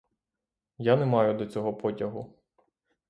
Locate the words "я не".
0.79-1.05